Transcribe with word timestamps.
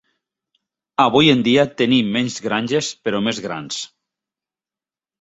Avui 1.05 1.29
en 1.35 1.43
dia, 1.49 1.67
tenim 1.83 2.11
menys 2.17 2.39
granges, 2.49 2.93
però 3.05 3.23
més 3.31 3.45
grans. 3.49 3.81